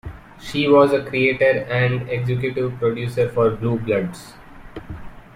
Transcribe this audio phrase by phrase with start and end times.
[0.39, 4.33] She was a creator and executive producer for "Blue Bloods".